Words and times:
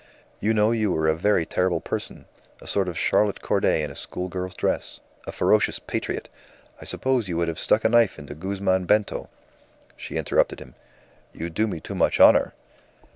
"You 0.39 0.55
know 0.55 0.71
you 0.71 0.91
were 0.91 1.07
a 1.07 1.13
very 1.13 1.45
terrible 1.45 1.79
person, 1.79 2.25
a 2.59 2.65
sort 2.65 2.87
of 2.87 2.97
Charlotte 2.97 3.43
Corday 3.43 3.83
in 3.83 3.91
a 3.91 3.95
schoolgirl's 3.95 4.55
dress; 4.55 4.99
a 5.27 5.31
ferocious 5.31 5.77
patriot. 5.77 6.27
I 6.81 6.85
suppose 6.85 7.27
you 7.27 7.37
would 7.37 7.47
have 7.47 7.59
stuck 7.59 7.85
a 7.85 7.89
knife 7.89 8.17
into 8.17 8.33
Guzman 8.33 8.85
Bento?" 8.85 9.29
She 9.95 10.17
interrupted 10.17 10.57
him. 10.59 10.73
"You 11.33 11.51
do 11.51 11.67
me 11.67 11.79
too 11.79 11.93
much 11.93 12.19
honour." 12.19 12.55